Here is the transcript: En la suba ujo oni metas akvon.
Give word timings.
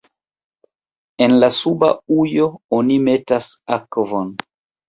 En 1.25 1.35
la 1.43 1.49
suba 1.59 1.91
ujo 2.23 2.49
oni 2.79 2.99
metas 3.11 3.55
akvon. 3.79 4.37